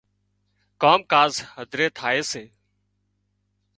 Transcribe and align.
ڪام 0.81 0.99
ڪاز 1.11 1.33
هڌري 1.55 1.87
ٿائي 1.97 2.21
سي 2.31 2.43